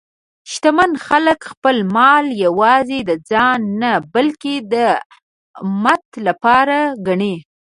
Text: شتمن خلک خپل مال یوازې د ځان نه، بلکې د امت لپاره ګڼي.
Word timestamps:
شتمن 0.51 0.91
خلک 1.07 1.39
خپل 1.51 1.75
مال 1.95 2.25
یوازې 2.45 2.99
د 3.09 3.11
ځان 3.29 3.59
نه، 3.81 3.91
بلکې 4.13 4.55
د 4.73 4.75
امت 5.63 6.05
لپاره 6.27 6.77
ګڼي. 7.07 7.35